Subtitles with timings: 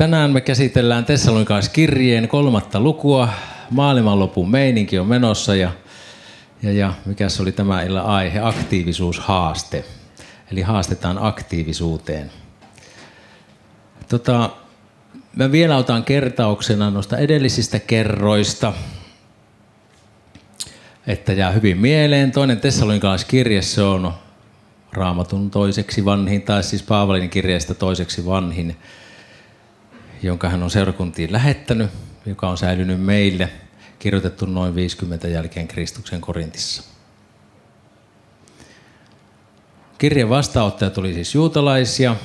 [0.00, 3.28] Tänään me käsitellään Tessalonikalaiskirjeen kolmatta lukua.
[3.70, 5.70] Maailmanlopun meininki on menossa ja,
[6.62, 8.40] ja, ja mikä se oli tämä illan aihe?
[8.40, 9.84] Aktiivisuushaaste.
[10.52, 12.30] Eli haastetaan aktiivisuuteen.
[14.08, 14.50] Tota,
[15.36, 18.72] mä vielä otan kertauksena noista edellisistä kerroista,
[21.06, 22.32] että jää hyvin mieleen.
[22.32, 24.12] Toinen Tessalonikalaiskirje, se on
[24.92, 28.76] raamatun toiseksi vanhin, tai siis Paavalin kirjeestä toiseksi vanhin
[30.22, 31.90] jonka hän on seurakuntiin lähettänyt,
[32.26, 33.50] joka on säilynyt meille,
[33.98, 36.82] kirjoitettu noin 50 jälkeen Kristuksen Korintissa.
[39.98, 42.16] Kirjan vastaanottajat oli siis juutalaisia,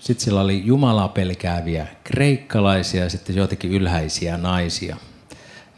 [0.00, 4.96] sitten sillä oli Jumalaa pelkääviä kreikkalaisia ja sitten joitakin ylhäisiä naisia.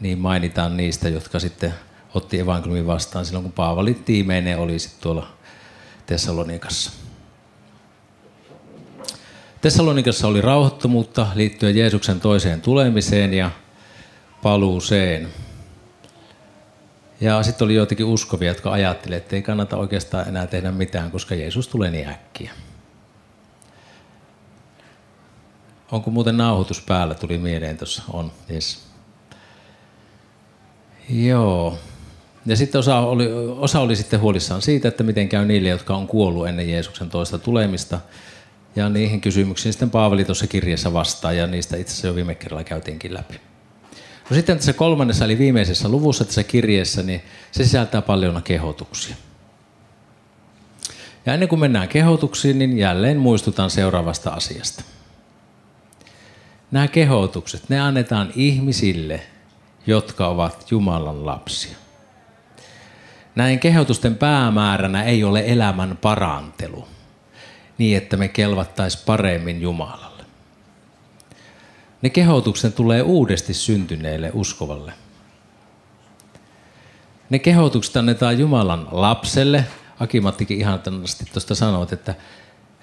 [0.00, 1.74] Niin mainitaan niistä, jotka sitten
[2.14, 5.28] otti evankeliumin vastaan silloin, kun Paavali tiimeinen oli sitten tuolla
[6.06, 7.03] Tessalonikassa.
[9.64, 13.50] Tessalonikassa oli rauhattomuutta liittyen Jeesuksen toiseen tulemiseen ja
[14.42, 15.28] paluuseen.
[17.20, 21.34] Ja sitten oli joitakin uskovia, jotka ajattelivat, että ei kannata oikeastaan enää tehdä mitään, koska
[21.34, 22.50] Jeesus tulee niin äkkiä.
[25.92, 28.02] Onko muuten nauhoitus päällä, tuli mieleen tuossa.
[28.12, 28.82] On, yes.
[31.10, 31.78] Joo.
[32.46, 33.28] Ja sitten osa oli,
[33.58, 37.38] osa oli sitten huolissaan siitä, että miten käy niille, jotka on kuollut ennen Jeesuksen toista
[37.38, 38.00] tulemista.
[38.76, 42.64] Ja niihin kysymyksiin sitten Paavali tuossa kirjassa vastaa, ja niistä itse asiassa jo viime kerralla
[42.64, 43.40] käytiinkin läpi.
[44.30, 49.16] No sitten tässä kolmannessa eli viimeisessä luvussa tässä kirjeessä, niin se sisältää paljon kehotuksia.
[51.26, 54.84] Ja ennen kuin mennään kehotuksiin, niin jälleen muistutan seuraavasta asiasta.
[56.70, 59.20] Nämä kehotukset, ne annetaan ihmisille,
[59.86, 61.76] jotka ovat Jumalan lapsia.
[63.34, 66.88] Näin kehotusten päämääränä ei ole elämän parantelu–
[67.78, 70.24] niin, että me kelvattaisiin paremmin Jumalalle.
[72.02, 74.92] Ne kehotukset tulee uudesti syntyneelle uskovalle.
[77.30, 79.64] Ne kehotukset annetaan Jumalan lapselle.
[80.00, 80.80] Akimattikin ihan
[81.32, 82.14] tuosta sanoit, että,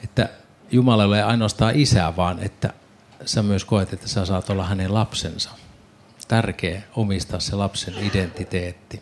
[0.03, 0.29] että
[0.71, 2.73] Jumala ei ole ainoastaan isä, vaan että
[3.25, 5.49] sä myös koet, että sä saat olla hänen lapsensa.
[6.27, 9.01] Tärkeä omistaa se lapsen identiteetti.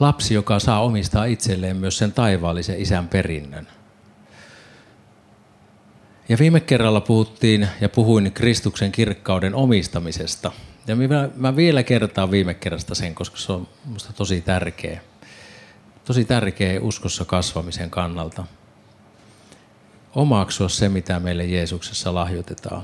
[0.00, 3.68] Lapsi, joka saa omistaa itselleen myös sen taivaallisen isän perinnön–
[6.32, 10.52] ja viime kerralla puhuttiin ja puhuin Kristuksen kirkkauden omistamisesta.
[10.86, 15.00] Ja mä, mä vielä kertaan viime kerrasta sen, koska se on minusta tosi tärkeä.
[16.04, 18.44] Tosi tärkeä uskossa kasvamisen kannalta.
[20.14, 22.82] Omaksua se, mitä meille Jeesuksessa lahjoitetaan.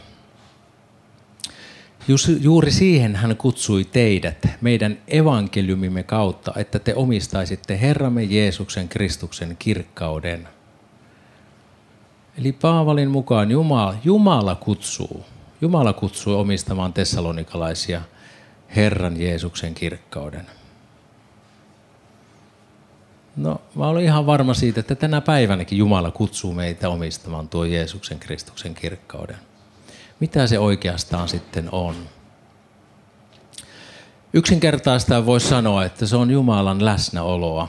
[2.41, 10.49] Juuri siihen hän kutsui teidät meidän evankeliumimme kautta, että te omistaisitte Herramme Jeesuksen Kristuksen kirkkauden–
[12.39, 15.25] Eli Paavalin mukaan Jumala, Jumala kutsuu,
[15.61, 18.01] Jumala kutsuu omistamaan tessalonikalaisia
[18.77, 20.47] Herran Jeesuksen kirkkauden.
[23.37, 28.19] No, mä olen ihan varma siitä, että tänä päivänäkin Jumala kutsuu meitä omistamaan tuo Jeesuksen
[28.19, 29.39] Kristuksen kirkkauden.
[30.21, 31.95] Mitä se oikeastaan sitten on?
[34.33, 37.69] Yksinkertaista voisi sanoa, että se on Jumalan läsnäoloa.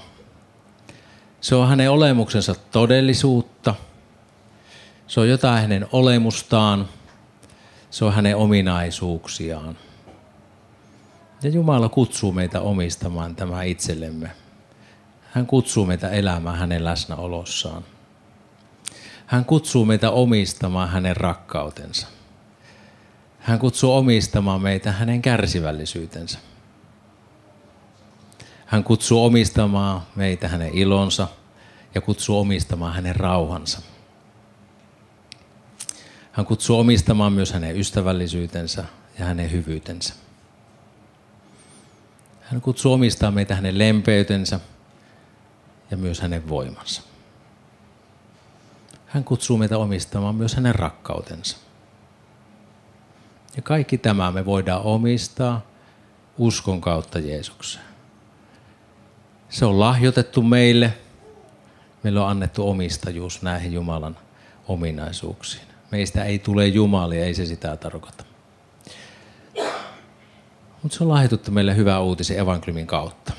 [1.41, 3.75] Se on hänen olemuksensa todellisuutta–
[5.09, 6.89] se on jotain hänen olemustaan,
[7.89, 9.77] se on hänen ominaisuuksiaan.
[11.43, 14.31] Ja Jumala kutsuu meitä omistamaan tämä itsellemme.
[15.31, 17.85] Hän kutsuu meitä elämään hänen läsnäolossaan.
[19.25, 22.07] Hän kutsuu meitä omistamaan hänen rakkautensa.
[23.39, 26.39] Hän kutsuu omistamaan meitä hänen kärsivällisyytensä.
[28.65, 31.27] Hän kutsuu omistamaan meitä hänen ilonsa
[31.95, 33.81] ja kutsuu omistamaan hänen rauhansa.
[36.39, 38.83] Hän kutsuu omistamaan myös hänen ystävällisyytensä
[39.19, 40.13] ja hänen hyvyytensä.
[42.41, 44.59] Hän kutsuu omistamaan meitä hänen lempeytensä
[45.91, 47.01] ja myös hänen voimansa.
[49.05, 51.57] Hän kutsuu meitä omistamaan myös hänen rakkautensa.
[53.55, 55.61] Ja kaikki tämä me voidaan omistaa
[56.37, 57.85] uskon kautta Jeesukseen.
[59.49, 60.93] Se on lahjoitettu meille.
[62.03, 64.17] Meille on annettu omistajuus näihin Jumalan
[64.67, 65.68] ominaisuuksiin.
[65.91, 68.23] Meistä ei tule jumalia, ei se sitä tarkoita.
[70.83, 73.33] Mutta se on lahjoitettu meille hyvä uutisen evankeliumin kautta.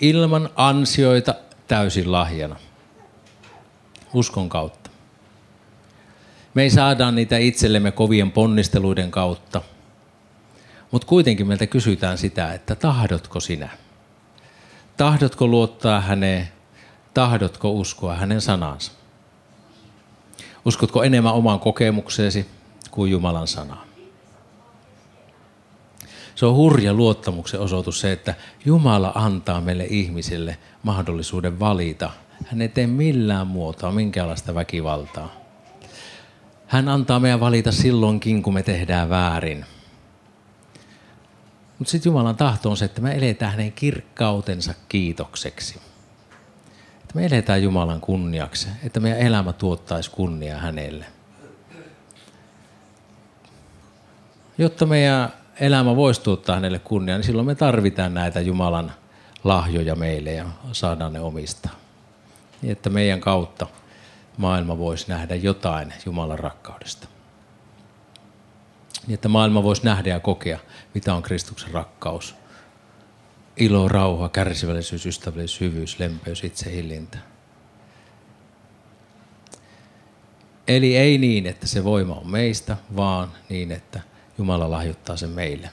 [0.00, 1.34] Ilman ansioita
[1.68, 2.56] täysin lahjana.
[4.14, 4.90] Uskon kautta.
[6.54, 9.62] Me ei saada niitä itsellemme kovien ponnisteluiden kautta.
[10.90, 13.68] Mutta kuitenkin meiltä kysytään sitä, että tahdotko sinä?
[14.96, 16.48] Tahdotko luottaa häneen?
[17.14, 18.92] Tahdotko uskoa hänen sanansa?
[20.66, 22.46] Uskotko enemmän omaan kokemukseesi
[22.90, 23.76] kuin Jumalan sana.
[26.34, 28.34] Se on hurja luottamuksen osoitus se, että
[28.64, 32.10] Jumala antaa meille ihmisille mahdollisuuden valita.
[32.46, 35.32] Hän ei tee millään muotoa minkäänlaista väkivaltaa.
[36.66, 39.64] Hän antaa meidän valita silloinkin, kun me tehdään väärin.
[41.78, 45.80] Mutta sitten Jumalan tahto on se, että me eletään hänen kirkkautensa kiitokseksi.
[47.16, 51.04] Me eletään Jumalan kunniaksi, että meidän elämä tuottaisi kunnia hänelle.
[54.58, 58.92] Jotta meidän elämä voisi tuottaa hänelle kunnia, niin silloin me tarvitaan näitä Jumalan
[59.44, 61.72] lahjoja meille ja saadaan ne omistaa.
[62.62, 63.66] Niin että meidän kautta
[64.36, 67.08] maailma voisi nähdä jotain Jumalan rakkaudesta.
[69.06, 70.58] Niin että maailma voisi nähdä ja kokea,
[70.94, 72.34] mitä on Kristuksen rakkaus.
[73.56, 77.18] Ilo, rauha, kärsivällisyys, ystävällisyys, hyvyys, lempeys, itsehillintä.
[80.68, 84.00] Eli ei niin, että se voima on meistä, vaan niin, että
[84.38, 85.70] Jumala lahjoittaa sen meille.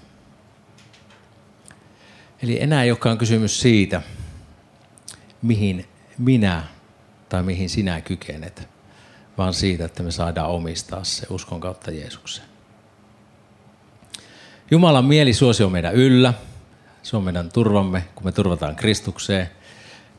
[2.43, 4.01] Eli enää ei olekaan kysymys siitä,
[5.41, 5.85] mihin
[6.17, 6.63] minä
[7.29, 8.67] tai mihin sinä kykenet,
[9.37, 12.47] vaan siitä, että me saadaan omistaa se uskon kautta Jeesukseen.
[14.71, 16.33] Jumalan mieli suosio meidän yllä.
[17.03, 19.49] Se on meidän turvamme, kun me turvataan Kristukseen.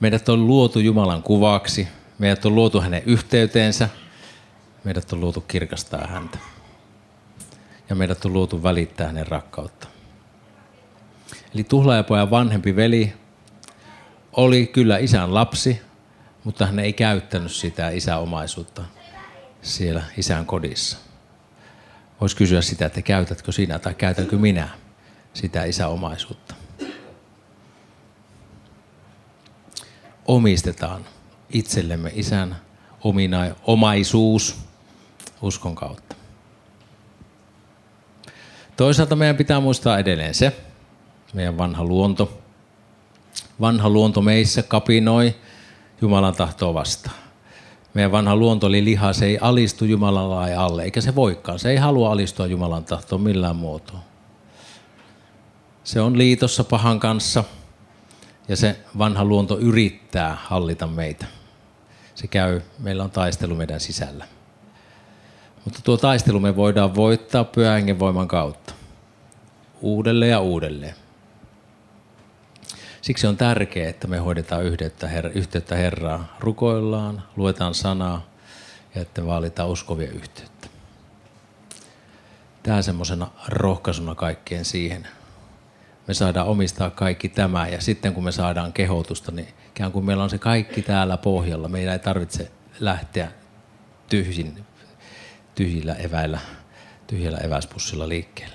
[0.00, 1.88] Meidät on luotu Jumalan kuvaksi.
[2.18, 3.88] Meidät on luotu hänen yhteyteensä.
[4.84, 6.38] Meidät on luotu kirkastaa häntä.
[7.88, 9.88] Ja meidät on luotu välittää hänen rakkautta.
[11.54, 13.12] Eli tuhlaajapojan vanhempi veli
[14.32, 15.80] oli kyllä isän lapsi,
[16.44, 18.82] mutta hän ei käyttänyt sitä isäomaisuutta
[19.62, 20.98] siellä isän kodissa.
[22.20, 24.68] Voisi kysyä sitä, että käytätkö sinä tai käytänkö minä
[25.34, 26.53] sitä isäomaisuutta.
[30.26, 31.04] Omistetaan
[31.50, 32.56] itsellemme isän
[33.04, 34.56] omina, omaisuus
[35.42, 36.16] uskon kautta.
[38.76, 40.56] Toisaalta meidän pitää muistaa edelleen se,
[41.34, 42.40] meidän vanha luonto.
[43.60, 45.34] Vanha luonto meissä kapinoi
[46.00, 47.16] Jumalan tahtoa vastaan.
[47.94, 51.58] Meidän vanha luonto oli liha, se ei alistu Jumalan lain alle, eikä se voikaan.
[51.58, 54.00] Se ei halua alistua Jumalan tahtoon millään muotoa.
[55.84, 57.44] Se on liitossa pahan kanssa
[58.48, 61.26] ja se vanha luonto yrittää hallita meitä.
[62.14, 64.26] Se käy, meillä on taistelu meidän sisällä.
[65.64, 68.74] Mutta tuo taistelu me voidaan voittaa pyhän voiman kautta.
[69.80, 70.94] Uudelleen ja uudelleen.
[73.00, 76.28] Siksi on tärkeää, että me hoidetaan yhteyttä, her- yhteyttä Herraan.
[76.40, 78.26] Rukoillaan, luetaan sanaa
[78.94, 80.68] ja että vaalitaan uskovia yhteyttä.
[82.62, 85.08] Tämä semmoisena rohkaisuna kaikkeen siihen.
[86.08, 90.24] Me saadaan omistaa kaikki tämä ja sitten kun me saadaan kehotusta, niin ikään kuin meillä
[90.24, 91.68] on se kaikki täällä pohjalla.
[91.68, 93.30] Meidän ei tarvitse lähteä
[94.08, 94.64] tyhjin,
[95.54, 96.38] tyhjillä eväillä,
[97.06, 98.54] tyhjällä eväspussilla liikkeelle.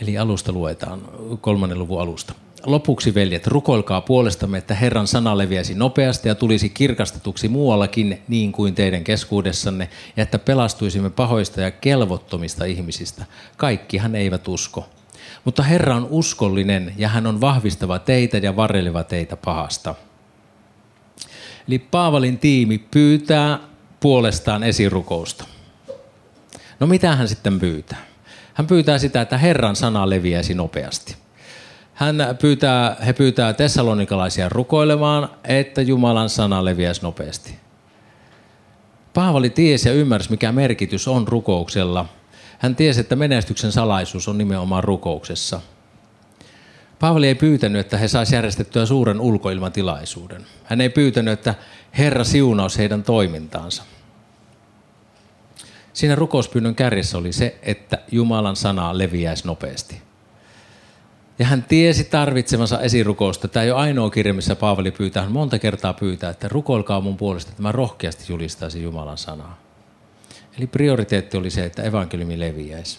[0.00, 1.02] Eli alusta luetaan,
[1.40, 2.34] kolmannen luvun alusta.
[2.66, 8.74] Lopuksi, veljet, rukoilkaa puolestamme, että Herran sana leviäisi nopeasti ja tulisi kirkastetuksi muuallakin niin kuin
[8.74, 13.24] teidän keskuudessanne, ja että pelastuisimme pahoista ja kelvottomista ihmisistä.
[13.56, 14.88] Kaikkihan eivät usko.
[15.44, 19.94] Mutta Herra on uskollinen ja hän on vahvistava teitä ja varreleva teitä pahasta.
[21.68, 23.58] Eli Paavalin tiimi pyytää
[24.00, 25.44] puolestaan esirukousta.
[26.80, 27.98] No mitä hän sitten pyytää?
[28.54, 31.16] Hän pyytää sitä, että Herran sana leviäisi nopeasti.
[31.94, 37.54] Hän pyytää, he pyytää tessalonikalaisia rukoilemaan, että Jumalan sana leviäisi nopeasti.
[39.14, 42.06] Paavali tiesi ja ymmärsi, mikä merkitys on rukouksella.
[42.58, 45.60] Hän tiesi, että menestyksen salaisuus on nimenomaan rukouksessa.
[46.98, 50.46] Paavali ei pyytänyt, että he saisivat järjestettyä suuren ulkoilmatilaisuuden.
[50.64, 51.54] Hän ei pyytänyt, että
[51.98, 53.82] Herra siunaus heidän toimintaansa.
[55.92, 60.02] Siinä rukouspyynnön kärjessä oli se, että Jumalan sana leviäisi nopeasti.
[61.38, 63.48] Ja hän tiesi tarvitsemansa esirukousta.
[63.48, 65.22] Tämä ei ole ainoa kirja, missä Paavali pyytää.
[65.22, 69.67] Hän monta kertaa pyytää, että rukoilkaa mun puolesta, että mä rohkeasti julistaisin Jumalan sanaa.
[70.58, 72.98] Eli prioriteetti oli se, että evankeliumi leviäisi.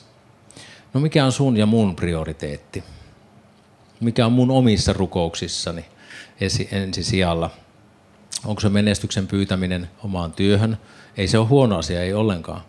[0.94, 2.84] No mikä on sun ja mun prioriteetti?
[4.00, 5.86] Mikä on mun omissa rukouksissani
[6.72, 7.50] ensi sijalla?
[8.46, 10.78] Onko se menestyksen pyytäminen omaan työhön?
[11.18, 12.62] Ei se ole huono asia, ei ollenkaan.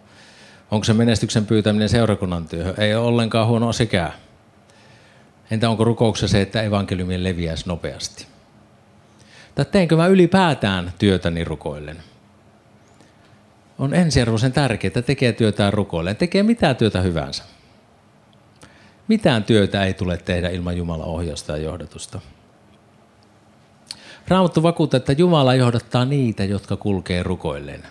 [0.71, 2.75] Onko se menestyksen pyytäminen seurakunnan työhön?
[2.79, 4.13] Ei ole ollenkaan huono sekään.
[5.51, 8.27] Entä onko rukouksessa se, että evankeliumi leviäisi nopeasti?
[9.55, 11.97] Tai teenkö mä ylipäätään työtäni rukoillen?
[13.81, 16.17] On ensiarvoisen tärkeää, että tekee työtään rukoillen.
[16.17, 17.45] Tekee mitään työtä hyvänsä.
[19.09, 22.21] Mitään työtä ei tule tehdä ilman Jumalan ohjausta ja johdatusta.
[24.29, 27.83] Raamattu vakuuttaa, että Jumala johdattaa niitä, jotka kulkee rukoilleen.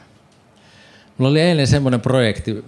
[1.17, 2.65] Mulla oli eilen semmoinen projekti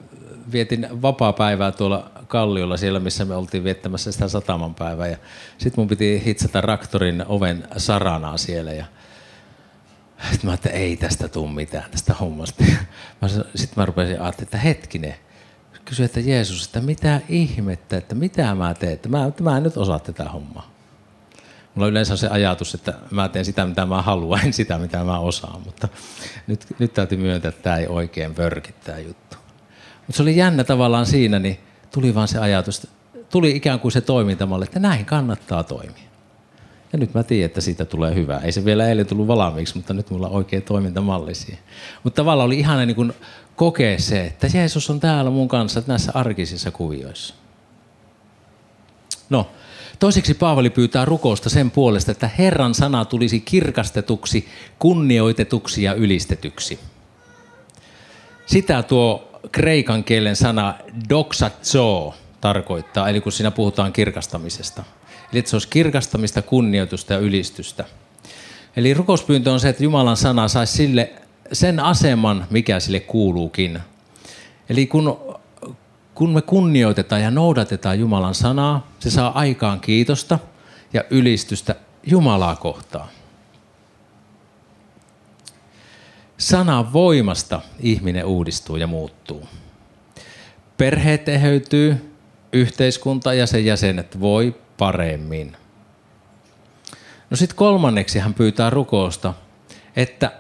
[0.52, 5.16] vietin vapaa-päivää tuolla Kalliolla siellä, missä me oltiin viettämässä sitä sataman päivää.
[5.58, 8.74] Sitten mun piti hitsata raktorin oven saranaa siellä.
[8.74, 8.86] Ja
[10.32, 12.64] sitten mä että ei tästä tule mitään tästä hommasta.
[13.56, 15.16] Sitten mä rupesin ajattelemaan, että hetkinen.
[15.86, 19.78] Kysyin, että Jeesus, että mitä ihmettä, että mitä mä teen, että mä, mä en nyt
[19.78, 20.72] osaa tätä hommaa.
[21.76, 25.04] Mulla yleensä on se ajatus, että mä teen sitä, mitä mä haluan, en sitä, mitä
[25.04, 25.62] mä osaan.
[25.66, 25.88] Mutta
[26.48, 29.38] nyt, nyt täytyy myöntää, että tämä ei oikein vörki tämä juttu.
[29.98, 31.60] Mutta se oli jännä tavallaan siinä, niin
[31.92, 32.88] tuli vaan se ajatus,
[33.30, 36.11] tuli ikään kuin se toimintamalli, että näin kannattaa toimia.
[36.94, 38.40] Ja nyt mä tiedän, että siitä tulee hyvää.
[38.40, 41.64] Ei se vielä eilen tullut valmiiksi, mutta nyt mulla on oikea toimintamalli siihen.
[42.04, 43.14] Mutta tavallaan oli ihana niin
[43.56, 47.34] kokea se, että Jeesus on täällä mun kanssa näissä arkisissa kuvioissa.
[49.30, 49.48] No,
[50.00, 54.48] toiseksi Paavali pyytää rukousta sen puolesta, että Herran sana tulisi kirkastetuksi,
[54.80, 56.80] kunnioitetuksi ja ylistetyksi.
[58.46, 60.74] Sitä tuo kreikan kielen sana
[61.10, 64.84] doxazo tarkoittaa, eli kun siinä puhutaan kirkastamisesta.
[65.32, 67.86] Eli että se olisi kirkastamista, kunnioitusta ja ylistystä.
[68.76, 71.12] Eli rukouspyyntö on se, että Jumalan sana saisi sille
[71.54, 73.80] sen aseman, mikä sille kuuluukin.
[74.70, 75.18] Eli kun,
[76.16, 80.40] kun me kunnioitetaan ja noudatetaan Jumalan sanaa, se saa aikaan kiitosta
[80.94, 83.10] ja ylistystä Jumalaa kohtaan.
[86.38, 89.48] Sanan voimasta ihminen uudistuu ja muuttuu.
[90.78, 92.14] Perheet eheytyy,
[92.54, 95.58] yhteiskunta ja sen jäsenet voi paremmin.
[97.30, 99.34] No sitten kolmanneksi hän pyytää rukousta,
[99.96, 100.32] että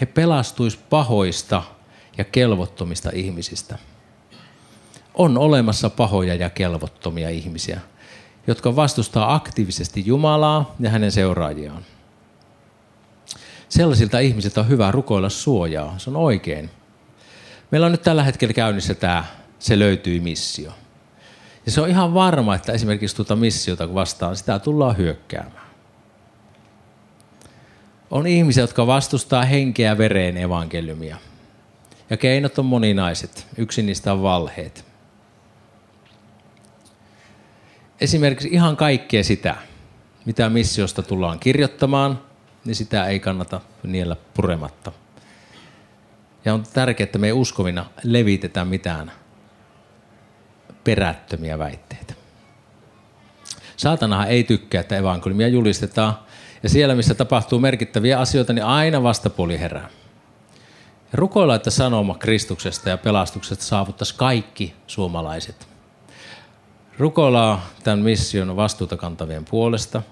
[0.00, 1.62] he pelastuis pahoista
[2.18, 3.78] ja kelvottomista ihmisistä.
[5.14, 7.80] On olemassa pahoja ja kelvottomia ihmisiä,
[8.46, 11.84] jotka vastustaa aktiivisesti Jumalaa ja hänen seuraajiaan.
[13.68, 15.94] Sellaisilta ihmisiltä on hyvä rukoilla suojaa.
[15.98, 16.70] Se on oikein.
[17.70, 19.24] Meillä on nyt tällä hetkellä käynnissä tämä
[19.58, 20.72] Se löytyy missio.
[21.66, 25.64] Ja se on ihan varma, että esimerkiksi tuota missiota vastaan sitä tullaan hyökkäämään.
[28.10, 31.16] On ihmisiä, jotka vastustaa henkeä vereen evankeliumia.
[32.10, 33.46] Ja keinot on moninaiset.
[33.56, 34.84] Yksi niistä on valheet.
[38.00, 39.56] Esimerkiksi ihan kaikkea sitä,
[40.24, 42.22] mitä missiosta tullaan kirjoittamaan,
[42.64, 44.92] niin sitä ei kannata niellä purematta.
[46.44, 49.12] Ja on tärkeää, että me ei uskovina levitetä mitään
[50.84, 52.14] perättömiä väitteitä.
[53.76, 56.18] Saatanahan ei tykkää, että evankeliumia julistetaan.
[56.62, 59.88] Ja siellä, missä tapahtuu merkittäviä asioita, niin aina vastapuoli herää.
[61.12, 65.68] Rukoilla, että sanoma Kristuksesta ja pelastuksesta saavuttaisi kaikki suomalaiset.
[66.98, 70.02] Rukoillaan tämän mission vastuuta kantavien puolesta.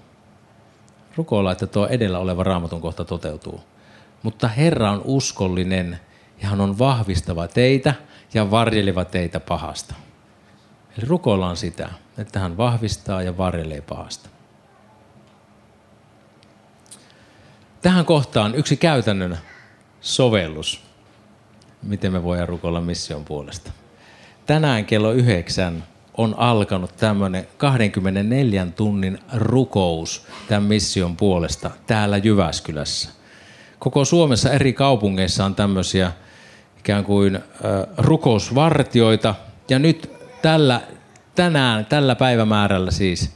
[1.15, 3.63] Rukoillaan, että tuo edellä oleva raamatun kohta toteutuu.
[4.23, 5.99] Mutta Herra on uskollinen
[6.41, 7.93] ja hän on vahvistava teitä
[8.33, 9.95] ja varjeleva teitä pahasta.
[10.97, 14.29] Eli rukoillaan sitä, että hän vahvistaa ja varjelee pahasta.
[17.81, 19.37] Tähän kohtaan yksi käytännön
[20.01, 20.81] sovellus,
[21.83, 23.71] miten me voidaan rukoilla mission puolesta.
[24.45, 25.83] Tänään kello yhdeksän
[26.17, 33.09] on alkanut tämmöinen 24 tunnin rukous tämän mission puolesta täällä Jyväskylässä.
[33.79, 36.11] Koko Suomessa eri kaupungeissa on tämmöisiä
[36.79, 37.39] ikään kuin
[37.97, 39.35] rukousvartioita.
[39.69, 40.12] Ja nyt
[40.43, 40.81] tällä,
[41.35, 43.31] tänään, tällä päivämäärällä siis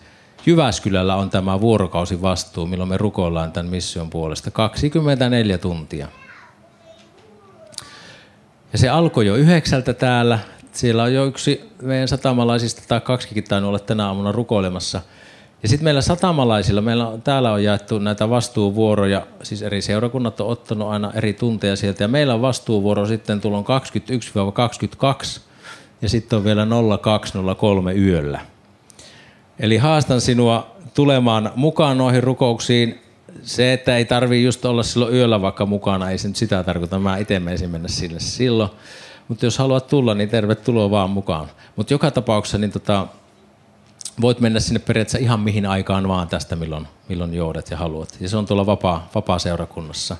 [0.46, 6.08] Jyväskylällä on tämä vuorokausi vastuu, milloin me rukoillaan tämän mission puolesta 24 tuntia.
[8.74, 10.40] Ja se alkoi jo yhdeksältä täällä.
[10.72, 15.02] Siellä on jo yksi meidän satamalaisista tai kaksikin tainnut olla tänä aamuna rukoilemassa.
[15.64, 20.48] Ja sitten meillä satamalaisilla, meillä on, täällä on jaettu näitä vastuuvuoroja, siis eri seurakunnat on
[20.48, 22.04] ottanut aina eri tunteja sieltä.
[22.04, 23.66] Ja meillä on vastuuvuoro sitten tulon
[25.38, 25.47] 21-22
[26.02, 26.68] ja sitten on vielä
[27.02, 28.40] 0203 yöllä.
[29.60, 33.02] Eli haastan sinua tulemaan mukaan noihin rukouksiin.
[33.42, 37.00] Se, että ei tarvii just olla silloin yöllä vaikka mukana, ei se nyt sitä tarkoita.
[37.00, 38.70] Mä itse menisin mennä sille silloin.
[39.28, 41.48] Mutta jos haluat tulla, niin tervetuloa vaan mukaan.
[41.76, 43.08] Mutta joka tapauksessa niin tota,
[44.22, 48.18] voit mennä sinne periaatteessa ihan mihin aikaan vaan tästä, milloin, milloin joudet ja haluat.
[48.20, 50.18] Ja se on tuolla vapaa, vapaa-seurakunnassa.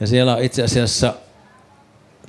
[0.00, 1.14] Ja siellä on itse asiassa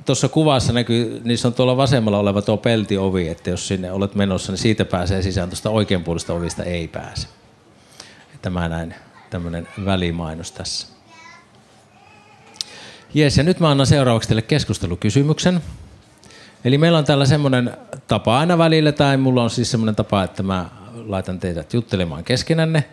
[0.06, 4.52] tuossa kuvassa näkyy, niissä on tuolla vasemmalla oleva tuo peltiovi, että jos sinne olet menossa,
[4.52, 7.28] niin siitä pääsee sisään, tuosta oikeanpuolista ovista ei pääse.
[8.42, 8.94] Tämä näin,
[9.30, 10.86] tämmöinen välimainos tässä.
[13.14, 15.60] Jes, ja nyt mä annan seuraavaksi teille keskustelukysymyksen.
[16.64, 17.76] Eli meillä on täällä semmoinen
[18.08, 20.70] tapa aina välillä, tai mulla on siis semmoinen tapa, että mä
[21.06, 22.84] laitan teidät juttelemaan keskenänne.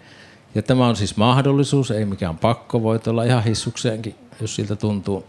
[0.55, 5.25] Ja tämä on siis mahdollisuus, ei mikään pakko, voit olla ihan hissukseenkin, jos siltä tuntuu.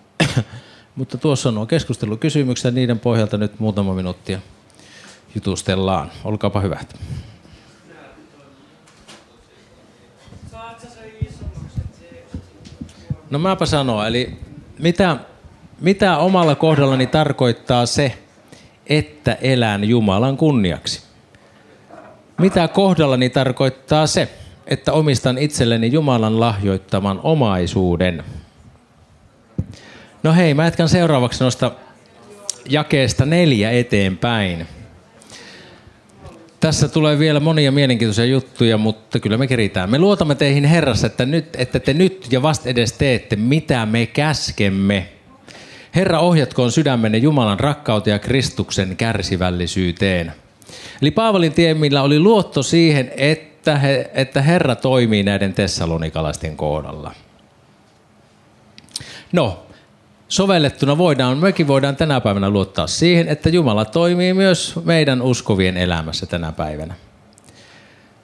[0.97, 4.39] Mutta tuossa on nuo keskustelukysymykset niiden pohjalta nyt muutama minuuttia
[5.35, 6.11] jutustellaan.
[6.25, 6.97] Olkaapa hyvät.
[13.31, 14.39] No mäpä sanoa, eli
[14.79, 15.17] mitä,
[15.81, 18.19] mitä omalla kohdallani tarkoittaa se,
[18.87, 21.03] että elän Jumalan kunniaksi?
[22.39, 24.29] Mitä kohdallani tarkoittaa se,
[24.67, 28.25] että omistan itselleni Jumalan lahjoittaman omaisuuden?
[30.23, 31.73] No hei, mä jatkan seuraavaksi noista
[32.69, 34.67] jakeesta neljä eteenpäin.
[36.61, 39.91] Tässä tulee vielä monia mielenkiintoisia juttuja, mutta kyllä me keritään.
[39.91, 44.07] Me luotamme teihin Herrassa, että, nyt, että te nyt ja vast edes teette, mitä me
[44.07, 45.09] käskemme.
[45.95, 50.33] Herra ohjatkoon sydämenne Jumalan rakkauteen ja Kristuksen kärsivällisyyteen.
[51.03, 57.15] Eli Paavalin tiemillä oli luotto siihen, että, he, että Herra toimii näiden tessalonikalaisten kohdalla.
[59.33, 59.67] No,
[60.31, 66.27] sovellettuna voidaan, mekin voidaan tänä päivänä luottaa siihen, että Jumala toimii myös meidän uskovien elämässä
[66.27, 66.95] tänä päivänä.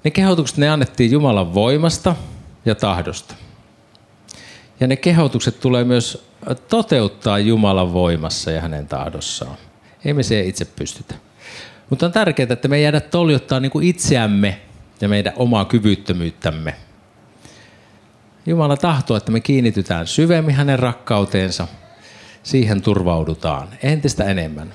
[0.04, 2.16] Ne kehotukset ne annettiin Jumalan voimasta
[2.64, 3.34] ja tahdosta.
[4.80, 6.28] Ja ne kehotukset tulee myös
[6.68, 9.56] toteuttaa Jumalan voimassa ja hänen tahdossaan.
[10.04, 11.14] Ei me se itse pystytä.
[11.90, 14.60] Mutta on tärkeää, että me ei jäädä toljottaa niin itseämme
[15.00, 16.75] ja meidän omaa kyvyttömyyttämme.
[18.46, 21.68] Jumala tahtoo, että me kiinnitytään syvemmin hänen rakkauteensa–
[22.47, 24.75] siihen turvaudutaan entistä enemmän.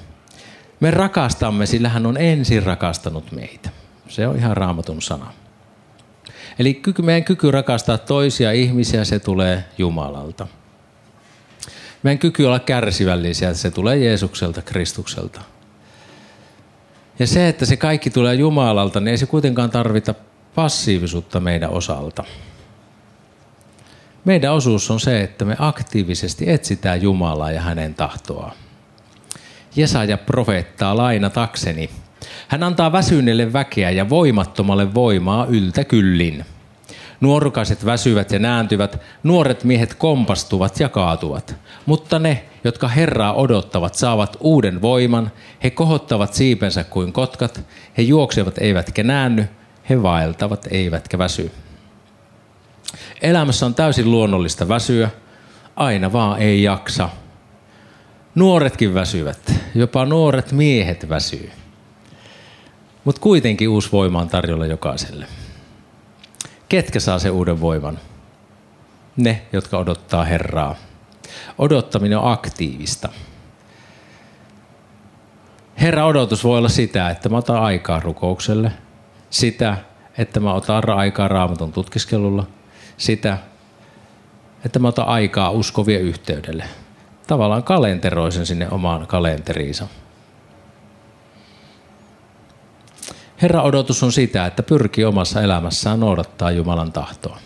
[0.80, 3.70] Me rakastamme, sillä hän on ensin rakastanut meitä.
[4.08, 5.34] Se on ihan raamatun sana.
[6.60, 10.48] Eli kyky, meidän kyky rakastaa toisia ihmisiä, se tulee Jumalalta.
[12.04, 15.42] Meidän kyky olla kärsivällisiä, se tulee Jeesukselta, Kristukselta.
[17.20, 20.16] Ja se, että se kaikki tulee Jumalalta, niin ei se kuitenkaan tarvita
[20.56, 22.24] passiivisuutta meidän osalta.
[24.25, 28.54] Meidän osuus on se, että me aktiivisesti etsitään Jumalaa ja hänen tahtoa.
[29.75, 31.90] Jesaja profeettaa lainatakseni.
[32.48, 36.46] Hän antaa väsyneelle väkeä ja voimattomalle voimaa yltä kyllin.
[37.22, 41.55] Nuorukaiset väsyvät ja nääntyvät, nuoret miehet kompastuvat ja kaatuvat.
[41.86, 45.31] Mutta ne, jotka Herraa odottavat, saavat uuden voiman.
[45.64, 47.62] He kohottavat siipensä kuin kotkat.
[47.98, 49.48] He juoksevat eivätkä näänny.
[49.90, 51.51] He vaeltavat eivätkä väsy.
[53.22, 55.10] Elämässä on täysin luonnollista väsyä,
[55.75, 57.10] aina vaan ei jaksa.
[58.36, 61.51] Nuoretkin väsyvät, jopa nuoret miehet väsyy.
[63.03, 65.25] Mutta kuitenkin uusi voima on tarjolla jokaiselle.
[66.70, 68.00] Ketkä saa se uuden voiman?
[69.18, 70.75] Ne, jotka odottaa Herraa.
[71.57, 73.10] Odottaminen on aktiivista.
[75.81, 78.72] Herra odotus voi olla sitä, että mä otan aikaa rukoukselle,
[79.29, 79.77] sitä,
[80.18, 82.48] että mä otan aikaa raamatun tutkiskelulla–
[83.01, 83.37] sitä,
[84.66, 86.64] että mä otan aikaa uskovien yhteydelle.
[87.27, 89.87] Tavallaan kalenteroisen sinne omaan kalenteriinsa.
[93.42, 97.40] Herra odotus on sitä, että pyrkii omassa elämässään noudattaa Jumalan tahtoa.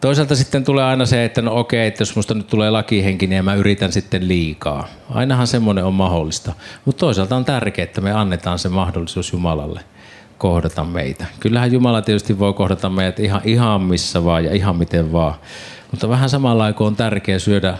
[0.00, 3.42] Toisaalta sitten tulee aina se, että no okei, että jos musta nyt tulee lakihenkinen ja
[3.42, 4.88] mä yritän sitten liikaa.
[5.10, 6.52] Ainahan semmoinen on mahdollista.
[6.84, 9.80] Mutta toisaalta on tärkeää, että me annetaan se mahdollisuus Jumalalle–
[10.38, 11.26] kohdata meitä.
[11.40, 15.34] Kyllähän Jumala tietysti voi kohdata meidät ihan, ihan missä vaan ja ihan miten vaan.
[15.90, 17.78] Mutta vähän samalla aikaa on tärkeää syödä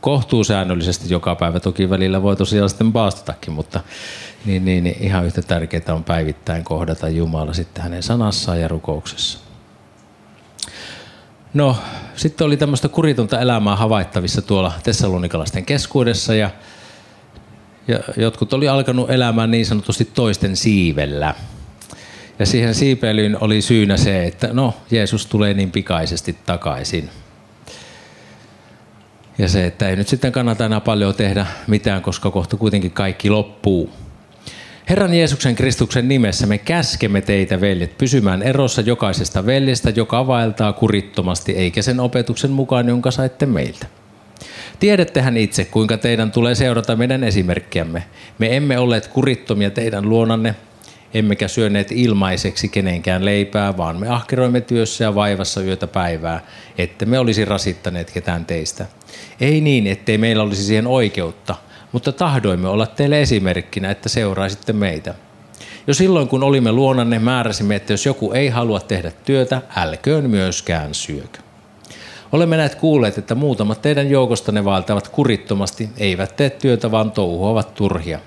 [0.00, 1.60] kohtuusäännöllisesti joka päivä.
[1.60, 3.80] Toki välillä voi tosiaan sitten paastatakin, mutta
[4.44, 9.38] niin, niin, niin ihan yhtä tärkeää on päivittäin kohdata Jumala sitten hänen sanassaan ja rukouksessa.
[11.54, 11.76] No,
[12.16, 16.50] sitten oli tämmöistä kuritonta elämää havaittavissa tuolla tessalonikalaisten keskuudessa ja
[17.88, 21.34] ja jotkut oli alkanut elämään niin sanotusti toisten siivellä.
[22.38, 27.10] Ja siihen siipeilyyn oli syynä se, että no, Jeesus tulee niin pikaisesti takaisin.
[29.38, 33.30] Ja se, että ei nyt sitten kannata enää paljon tehdä mitään, koska kohta kuitenkin kaikki
[33.30, 33.90] loppuu.
[34.88, 41.52] Herran Jeesuksen Kristuksen nimessä me käskemme teitä, veljet, pysymään erossa jokaisesta veljestä, joka vaeltaa kurittomasti,
[41.52, 43.86] eikä sen opetuksen mukaan, jonka saitte meiltä.
[44.80, 48.02] Tiedättehän itse, kuinka teidän tulee seurata meidän esimerkkiämme.
[48.38, 50.54] Me emme olleet kurittomia teidän luonanne,
[51.14, 56.40] emmekä syöneet ilmaiseksi kenenkään leipää, vaan me ahkeroimme työssä ja vaivassa yötä päivää,
[56.78, 58.86] että me olisi rasittaneet ketään teistä.
[59.40, 61.54] Ei niin, ettei meillä olisi siihen oikeutta,
[61.92, 65.14] mutta tahdoimme olla teille esimerkkinä, että seuraisitte meitä.
[65.86, 70.94] Jo silloin, kun olimme luonanne, määräsimme, että jos joku ei halua tehdä työtä, älköön myöskään
[70.94, 71.41] syökö.
[72.32, 78.20] Olemme näet kuulleet, että muutamat teidän joukostanne vaeltavat kurittomasti, eivät tee työtä, vaan touhuavat turhia.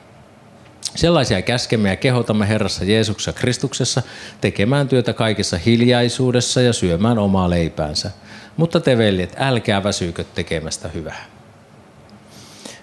[0.96, 4.02] Sellaisia käskemme ja kehotamme Herrassa Jeesuksessa Kristuksessa
[4.42, 8.12] tekemään työtä kaikessa hiljaisuudessa ja syömään omaa leipäänsä.
[8.58, 11.26] Mutta te veljet, älkää väsyykö tekemästä hyvää.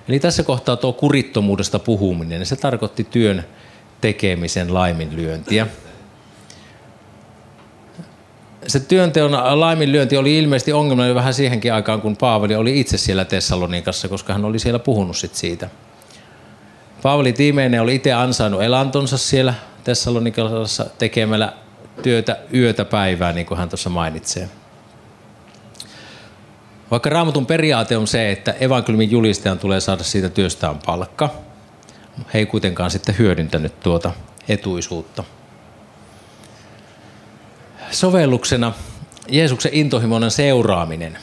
[0.08, 3.44] Eli tässä kohtaa tuo kurittomuudesta puhuminen, se tarkoitti työn
[4.00, 5.66] tekemisen laiminlyöntiä.
[8.66, 14.08] Se työnteon laiminlyönti oli ilmeisesti ongelma vähän siihenkin aikaan, kun Paavali oli itse siellä Tessalonikassa,
[14.08, 15.68] koska hän oli siellä puhunut sit siitä.
[17.02, 21.52] Paavali tiimeinen oli itse ansainnut elantonsa siellä Tessalonikassa tekemällä
[22.02, 24.48] työtä yötä päivää, niin kuin hän tuossa mainitsee.
[26.90, 31.30] Vaikka raamatun periaate on se, että evankeliumin julistajan tulee saada siitä työstään palkka,
[32.34, 34.12] he ei kuitenkaan sitten hyödyntänyt tuota
[34.48, 35.24] etuisuutta.
[37.92, 38.72] Sovelluksena
[39.28, 41.18] Jeesuksen intohimoinen seuraaminen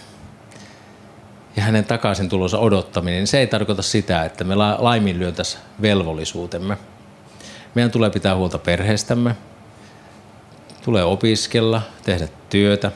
[1.56, 6.78] ja hänen takaisin tulonsa odottaminen, niin se ei tarkoita sitä, että me laiminlyöntäisiin velvollisuutemme.
[7.76, 9.36] Meidän tulee pitää huolta perheestämme,
[10.86, 12.92] tulee opiskella, tehdä työtä,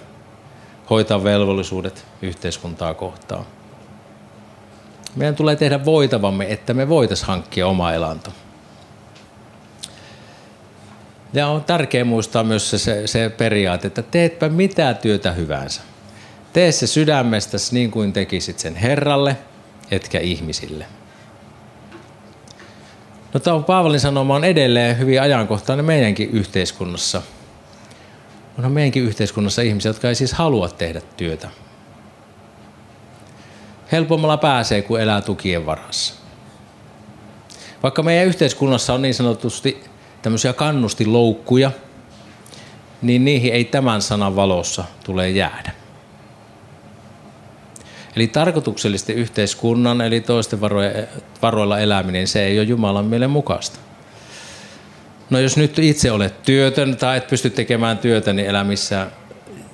[0.89, 3.45] hoitaa velvollisuudet yhteiskuntaa kohtaan.
[5.15, 8.31] Meidän tulee tehdä voitavamme, että me voitaisiin hankkia oma elanto.
[11.33, 15.81] Ja on tärkeää muistaa myös se, se, se periaate, että teetpä mitä työtä hyvänsä.
[16.53, 19.37] Tee se sydämestäsi niin kuin tekisit sen Herralle,
[19.91, 20.85] etkä ihmisille.
[23.33, 27.21] No tämä Paavalin sanoma on edelleen hyvin ajankohtainen meidänkin yhteiskunnassa–
[28.57, 31.49] Onhan meidänkin yhteiskunnassa ihmisiä, jotka ei siis halua tehdä työtä.
[33.91, 36.13] Helpommalla pääsee, kuin elää tukien varassa.
[37.83, 39.83] Vaikka meidän yhteiskunnassa on niin sanotusti
[40.23, 41.71] tämmöisiä kannustiloukkuja,
[43.01, 45.71] niin niihin ei tämän sanan valossa tule jäädä.
[48.15, 50.61] Eli tarkoituksellisesti yhteiskunnan, eli toisten
[51.41, 53.79] varoilla eläminen, se ei ole Jumalan mielen mukaista.
[55.29, 59.07] No jos nyt itse olet työtön tai et pysty tekemään työtä niin elämissä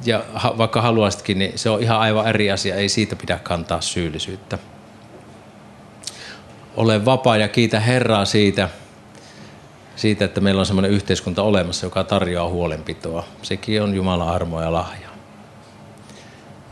[0.06, 0.24] ja
[0.58, 2.76] vaikka haluaisitkin, niin se on ihan aivan eri asia.
[2.76, 4.58] Ei siitä pidä kantaa syyllisyyttä.
[6.78, 8.70] Ole vapaa ja kiitä Herraa siitä,
[10.00, 13.24] siitä, että meillä on sellainen yhteiskunta olemassa, joka tarjoaa huolenpitoa.
[13.42, 15.10] Sekin on Jumalan armo ja lahja.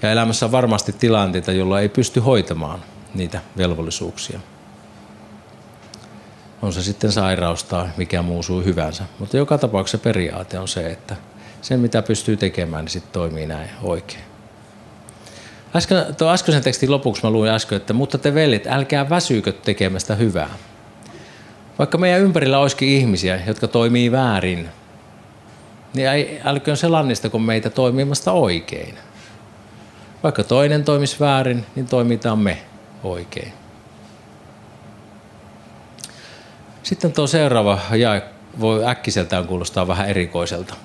[0.01, 2.79] Ja elämässä on varmasti tilanteita, jolla ei pysty hoitamaan
[3.15, 4.39] niitä velvollisuuksia
[6.61, 9.03] on se sitten sairaus tai mikä muu suu hyvänsä.
[9.19, 11.15] Mutta joka tapauksessa periaate on se, että
[11.61, 14.23] sen mitä pystyy tekemään, niin sitten toimii näin oikein.
[15.75, 20.15] Äsken, tuo äskeisen tekstin lopuksi mä luin äsken, että mutta te veljet, älkää väsyykö tekemästä
[20.15, 20.49] hyvää.
[21.79, 24.69] Vaikka meidän ympärillä olisikin ihmisiä, jotka toimii väärin,
[25.93, 26.09] niin
[26.43, 28.95] älköön se lannistako meitä toimimasta oikein.
[30.23, 32.57] Vaikka toinen toimisi väärin, niin toimitaan me
[33.03, 33.53] oikein.
[36.83, 38.23] Sitten tuo seuraava jae
[38.59, 40.75] voi äkkiseltään kuulostaa vähän erikoiselta.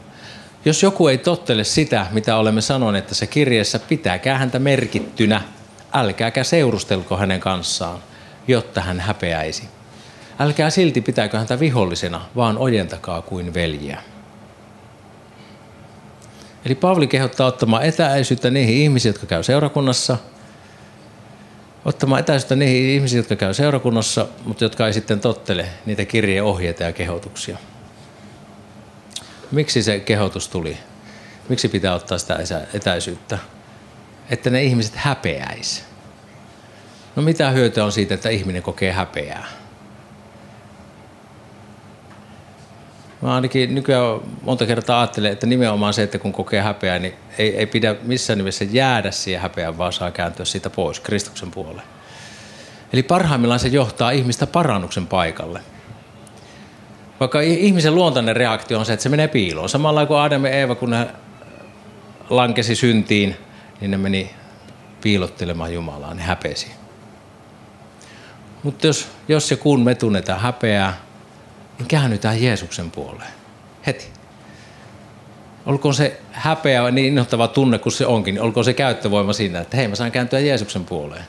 [0.65, 5.41] Jos joku ei tottele sitä, mitä olemme sanoneet tässä kirjeessä, pitäkää häntä merkittynä.
[5.93, 7.99] Älkääkä seurustelko hänen kanssaan,
[8.49, 9.69] jotta hän häpeäisi.
[10.39, 14.03] Älkää silti pitääkö häntä vihollisena, vaan ojentakaa kuin veljiä.
[16.65, 20.19] Eli Paavali kehottaa ottamaan etäisyyttä niihin ihmisiin, jotka käy seurakunnassa–
[21.85, 26.93] ottamaan etäisyyttä niihin ihmisiin, jotka käy seurakunnassa, mutta jotka ei sitten tottele niitä kirjeohjeita ja
[26.93, 27.59] kehotuksia.
[29.51, 30.77] Miksi se kehotus tuli?
[31.49, 33.39] Miksi pitää ottaa sitä etäisyyttä?
[34.31, 35.85] Että ne ihmiset häpeäis.
[37.17, 39.47] No mitä hyötyä on siitä, että ihminen kokee häpeää?
[43.23, 47.57] Mä ainakin nykyään monta kertaa ajattelen, että nimenomaan se, että kun kokee häpeää, niin ei,
[47.57, 51.87] ei pidä missään nimessä jäädä siihen häpeään, vaan saa kääntyä siitä pois Kristuksen puoleen.
[52.93, 55.61] Eli parhaimmillaan se johtaa ihmistä parannuksen paikalle.
[57.21, 59.69] Vaikka ihmisen luontainen reaktio on se, että se menee piiloon.
[59.69, 61.07] Samalla kuin Adam ja Eeva, kun ne
[62.31, 63.37] lankesi syntiin,
[63.81, 64.31] niin ne meni
[65.03, 66.71] piilottelemaan Jumalaa, ne häpesi.
[68.63, 70.97] Mutta jos, jos ja kun me tunnetaan häpeää,
[71.83, 73.31] niin käännytään Jeesuksen puoleen.
[73.87, 74.07] Heti.
[75.67, 79.77] Olkoon se häpeä niin innoittava tunne kuin se onkin, niin olkoon se käyttövoima siinä, että
[79.77, 81.25] hei mä saan kääntyä Jeesuksen puoleen.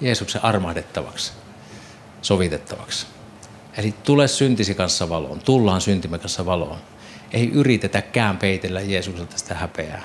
[0.00, 1.32] Jeesuksen armahdettavaksi,
[2.22, 3.06] sovitettavaksi.
[3.76, 6.78] Eli tule syntisi kanssa valoon, tullaan syntimme kanssa valoon.
[7.32, 10.02] Ei yritetäkään peitellä Jeesukselta sitä häpeää.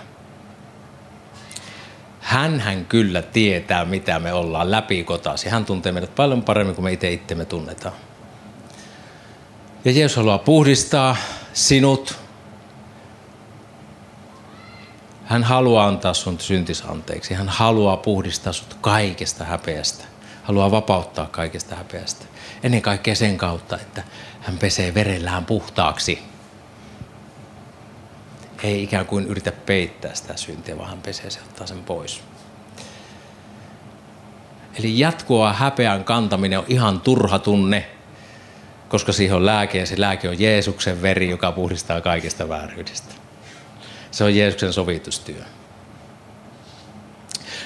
[2.19, 5.49] Hän hän kyllä tietää, mitä me ollaan läpi kotasi.
[5.49, 7.95] Hän tuntee meidät paljon paremmin kuin me itse itsemme tunnetaan.
[9.85, 11.15] Ja Jeesus haluaa puhdistaa
[11.53, 12.17] sinut.
[15.25, 17.33] Hän haluaa antaa sun syntis anteeksi.
[17.33, 20.03] Hän haluaa puhdistaa sut kaikesta häpeästä.
[20.43, 22.25] Haluaa vapauttaa kaikesta häpeästä.
[22.63, 24.03] Ennen kaikkea sen kautta, että
[24.41, 26.19] hän pesee verellään puhtaaksi.
[28.63, 32.21] Ei ikään kuin yritä peittää sitä syntiä, vaan hän pesee se ottaa sen pois.
[34.79, 37.89] Eli jatkuva häpeän kantaminen on ihan turha tunne,
[38.91, 43.13] koska siihen on lääke ja se lääke on Jeesuksen veri, joka puhdistaa kaikista vääryydestä.
[44.11, 45.41] Se on Jeesuksen sovitustyö.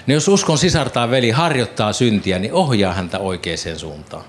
[0.07, 4.23] No jos uskon sisartaa veli harjoittaa syntiä, niin ohjaa häntä oikeaan suuntaan.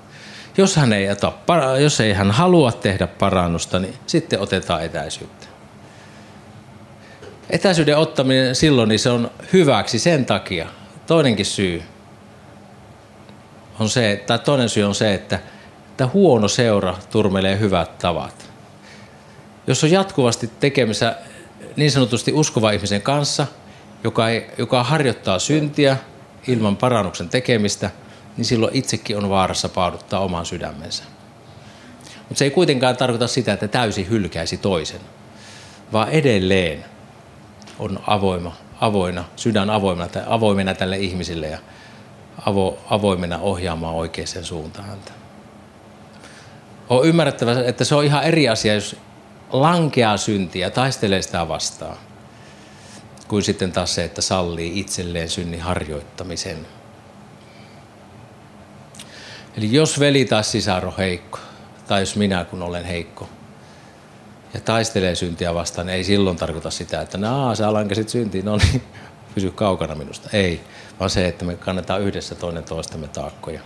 [0.59, 1.33] Jos hän ei, ota,
[1.81, 5.47] jos ei hän halua tehdä parannusta, niin sitten otetaan etäisyyttä.
[7.51, 10.67] Etäisyyden ottaminen silloin niin se on hyväksi sen takia.
[11.07, 11.83] Toinenkin syy
[13.81, 15.39] on se, tai toinen syy on se, että,
[15.97, 18.51] että huono seura turmelee hyvät tavat.
[19.67, 21.17] Jos on jatkuvasti tekemissä
[21.77, 23.47] niin sanotusti uskova ihmisen kanssa,
[24.05, 25.97] joka, ei, joka harjoittaa syntiä
[26.47, 27.91] ilman parannuksen tekemistä,
[28.37, 31.05] niin silloin itsekin on vaarassa paaduttaa oman sydämensä.
[32.19, 35.01] Mutta se ei kuitenkaan tarkoita sitä, että täysin hylkäisi toisen,
[35.93, 36.85] vaan edelleen
[37.79, 41.59] on avoima, avoina, sydän avoimena, avoimena tälle ihmisille ja
[42.47, 45.26] avo, avoimena ohjaamaan oikeaan suuntaan häntä.
[46.89, 48.97] On ymmärrettävä, että se on ihan eri asia, jos
[49.51, 51.97] lankeaa syntiä taistelee sitä vastaan,
[53.29, 56.67] kuin sitten taas se, että sallii itselleen synnin harjoittamisen.
[59.57, 61.39] Eli jos veli tai sisar on heikko,
[61.89, 63.29] tai jos minä kun olen heikko,
[64.55, 68.57] ja taistelee syntiä vastaan, niin ei silloin tarkoita sitä, että naa, sä lankesit syntiin, no
[68.57, 68.83] niin,
[69.35, 70.29] pysy kaukana minusta.
[70.33, 70.61] Ei,
[71.01, 73.61] vaan se, että me kannetaan yhdessä toinen toistamme taakkoja.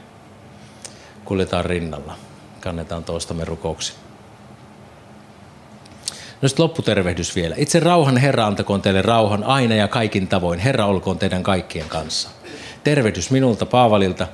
[1.24, 2.16] Kuljetaan rinnalla,
[2.60, 3.96] kannetaan toistamme rukouksia.
[6.42, 7.54] No sitten lopputervehdys vielä.
[7.58, 10.58] Itse rauhan Herra antakoon teille rauhan aina ja kaikin tavoin.
[10.58, 12.28] Herra olkoon teidän kaikkien kanssa.
[12.84, 14.28] Tervehdys minulta Paavalilta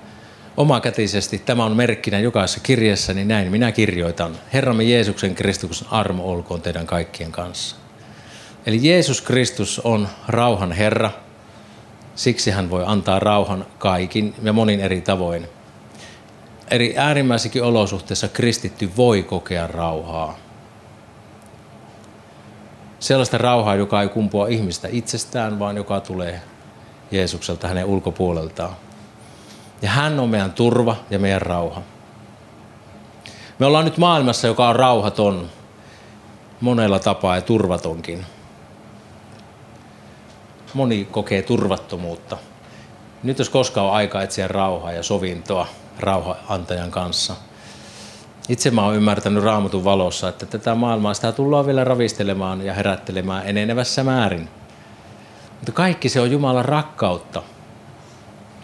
[0.56, 1.38] omakätisesti.
[1.38, 4.36] Tämä on merkkinä jokaisessa kirjassa, niin näin minä kirjoitan.
[4.52, 7.76] Herramme Jeesuksen Kristuksen armo olkoon teidän kaikkien kanssa.
[8.66, 11.10] Eli Jeesus Kristus on rauhan Herra.
[12.14, 15.48] Siksi hän voi antaa rauhan kaikin ja monin eri tavoin.
[16.70, 20.36] Eri äärimmäisikin olosuhteissa kristitty voi kokea rauhaa.
[22.98, 26.40] Sellaista rauhaa, joka ei kumpua ihmistä itsestään, vaan joka tulee
[27.10, 28.76] Jeesukselta hänen ulkopuoleltaan.
[29.82, 31.82] Ja hän on meidän turva ja meidän rauha.
[33.58, 35.50] Me ollaan nyt maailmassa, joka on rauhaton
[36.60, 38.26] monella tapaa ja turvatonkin.
[40.74, 42.38] Moni kokee turvattomuutta.
[43.22, 45.66] Nyt jos koskaan on aika etsiä rauhaa ja sovintoa
[46.00, 47.36] rauhanantajan kanssa.
[48.48, 53.46] Itse mä oon ymmärtänyt raamatun valossa, että tätä maailmaa sitä tullaan vielä ravistelemaan ja herättelemään
[53.46, 54.48] enenevässä määrin.
[55.50, 57.42] Mutta kaikki se on Jumalan rakkautta–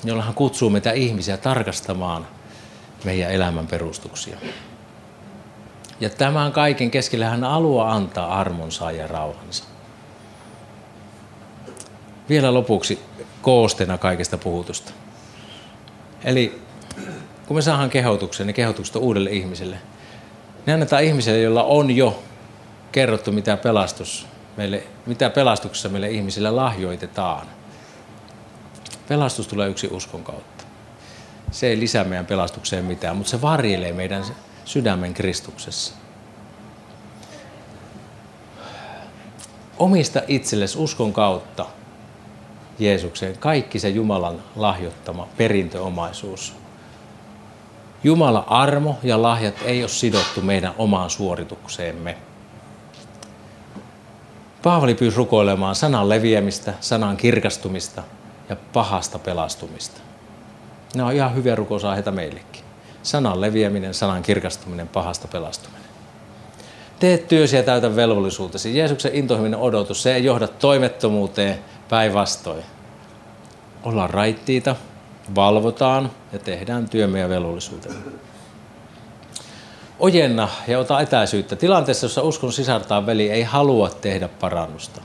[0.05, 2.27] jolla hän kutsuu meitä ihmisiä tarkastamaan
[3.05, 4.37] meidän elämän perustuksia.
[6.01, 9.65] Ja tämän kaiken keskellä hän haluaa antaa armonsa ja rauhansa.
[12.29, 12.99] Vielä lopuksi
[13.43, 14.93] koosteena kaikesta puhutusta.
[16.25, 16.63] Eli
[17.53, 19.77] kun me saadaan kehotuksen, niin kehotukset uudelle ihmiselle.
[20.67, 22.23] Ne annetaan ihmiselle, jolla on jo
[22.93, 27.47] kerrottu, mitä, pelastus meille, mitä pelastuksessa meille ihmisille lahjoitetaan–
[29.09, 30.65] Pelastus tulee yksi uskon kautta.
[31.51, 34.25] Se ei lisää meidän pelastukseen mitään, mutta se varjelee meidän
[34.65, 35.95] sydämen Kristuksessa.
[39.79, 41.67] Omista itsellesi uskon kautta
[42.79, 46.55] Jeesukseen kaikki se Jumalan lahjoittama perintöomaisuus.
[48.05, 52.17] Jumala armo ja lahjat ei ole sidottu meidän omaan suoritukseemme.
[54.63, 58.03] Paavali pyysi rukoilemaan sanan leviämistä, sanan kirkastumista–
[58.49, 60.01] ja pahasta pelastumista.
[60.95, 62.65] Ne on ihan hyviä rukousaiheita meillekin.
[63.03, 65.83] Sanan leviäminen, sanan kirkastuminen, pahasta pelastuminen.
[66.99, 68.79] Tee työsi ja täytä velvollisuutesi.
[68.79, 72.65] Jeesuksen intohiminen odotus, se ei johda toimettomuuteen päinvastoin.
[73.83, 74.77] Ollaan raittiita,
[75.35, 78.01] valvotaan ja tehdään työmme ja velvollisuutemme.
[79.99, 81.57] Ojenna ja ota etäisyyttä.
[81.57, 85.01] Tilanteessa, jossa uskon sisartaa veli ei halua tehdä parannusta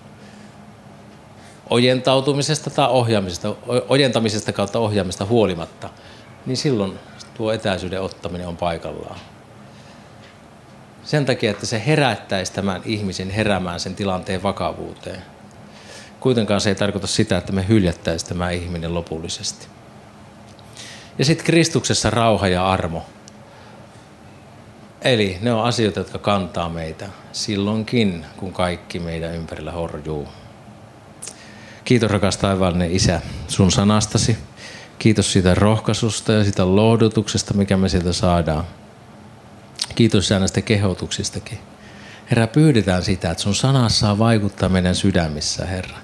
[1.69, 3.55] ojentautumisesta tai ohjaamisesta,
[3.89, 5.89] ojentamisesta kautta ohjaamista huolimatta,
[6.45, 6.99] niin silloin
[7.33, 9.19] tuo etäisyyden ottaminen on paikallaan.
[11.03, 15.21] Sen takia, että se herättäisi tämän ihmisen heräämään sen tilanteen vakavuuteen.
[16.19, 19.67] Kuitenkaan se ei tarkoita sitä, että me hyljättäisi tämä ihminen lopullisesti.
[21.19, 23.05] Ja sitten Kristuksessa rauha ja armo.
[25.01, 30.27] Eli ne on asioita, jotka kantaa meitä silloinkin, kun kaikki meidän ympärillä horjuu.
[31.85, 34.37] Kiitos rakas taivaallinen Isä sun sanastasi.
[34.99, 38.63] Kiitos siitä rohkaisusta ja siitä lohdutuksesta, mikä me sieltä saadaan.
[39.95, 41.59] Kiitos näistä kehotuksistakin.
[42.29, 45.97] Herra, pyydetään sitä, että sun sanassa vaikuttaa meidän sydämissä, Herra.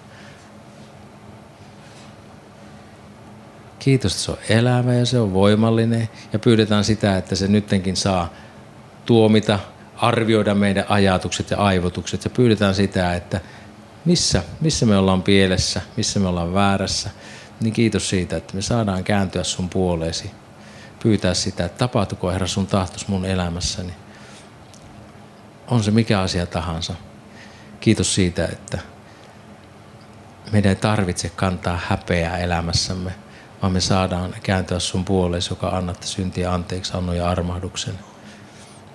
[3.83, 6.09] Kiitos, että se on elävä ja se on voimallinen.
[6.33, 8.33] Ja pyydetään sitä, että se nyttenkin saa
[9.05, 9.59] tuomita,
[9.95, 12.23] arvioida meidän ajatukset ja aivotukset.
[12.23, 13.41] Ja pyydetään sitä, että
[14.05, 17.09] missä, missä me ollaan pielessä, missä me ollaan väärässä.
[17.61, 20.31] Niin kiitos siitä, että me saadaan kääntyä sun puoleesi.
[21.03, 23.93] Pyytää sitä, että tapahtuko Herra sun tahtos mun elämässäni.
[25.67, 26.93] On se mikä asia tahansa.
[27.79, 28.79] Kiitos siitä, että
[30.51, 33.22] meidän ei tarvitse kantaa häpeää elämässämme,
[33.63, 37.99] vaan me saadaan kääntyä sun puoleesi, joka annatte syntiä anteeksi annon ja armahduksen.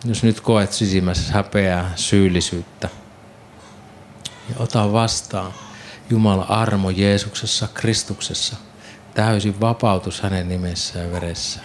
[0.04, 2.88] Jos nyt koet sisimmässä häpeää, syyllisyyttä,
[4.48, 5.52] ja ota vastaan
[6.10, 8.56] Jumala armo Jeesuksessa, Kristuksessa,
[9.14, 11.60] täysin vapautus hänen nimessä ja veressä.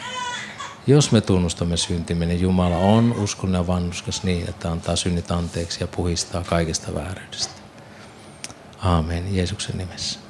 [0.87, 5.83] Jos me tunnustamme syntimme, niin Jumala on uskon ja vannuskas niin, että antaa synnit anteeksi
[5.83, 7.53] ja puhistaa kaikesta vääryydestä.
[8.81, 10.22] Aamen Jeesuksen nimessä.